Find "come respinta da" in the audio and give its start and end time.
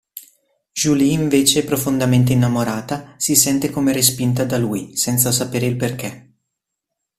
3.69-4.57